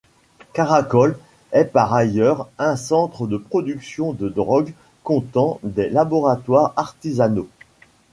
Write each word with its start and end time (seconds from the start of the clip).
Karakol 0.53 1.19
est 1.51 1.65
par 1.65 1.93
ailleurs 1.93 2.49
un 2.57 2.75
centre 2.75 3.27
de 3.27 3.37
production 3.37 4.13
de 4.13 4.29
drogues, 4.29 4.73
comptant 5.03 5.59
des 5.61 5.91
laboratoires 5.91 6.73
artisanaux. 6.75 7.47